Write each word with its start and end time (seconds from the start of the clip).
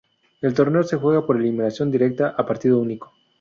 El 0.41 0.55
torneo 0.55 0.81
se 0.81 0.97
juega 0.97 1.27
por 1.27 1.37
eliminación 1.37 1.91
directa 1.91 2.33
a 2.35 2.43
partido 2.43 2.79
único. 2.79 3.13